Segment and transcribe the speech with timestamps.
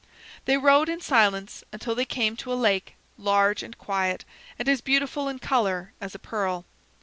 [0.45, 4.25] They rode in silence until they came to a lake, large and quiet,
[4.57, 6.65] and as beautiful in color as a pearl.